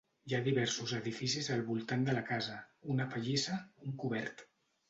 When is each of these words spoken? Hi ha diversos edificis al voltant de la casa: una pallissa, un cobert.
Hi 0.29 0.33
ha 0.35 0.37
diversos 0.45 0.93
edificis 0.99 1.49
al 1.57 1.61
voltant 1.69 2.07
de 2.07 2.15
la 2.19 2.25
casa: 2.31 2.57
una 2.95 3.09
pallissa, 3.15 3.59
un 3.89 3.97
cobert. 4.07 4.47